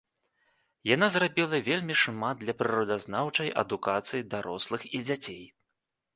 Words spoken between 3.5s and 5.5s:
адукацыі дарослых і дзяцей.